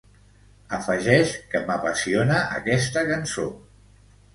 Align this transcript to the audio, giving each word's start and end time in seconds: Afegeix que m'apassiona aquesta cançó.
Afegeix 0.77 1.35
que 1.53 1.63
m'apassiona 1.69 2.43
aquesta 2.59 3.09
cançó. 3.15 3.51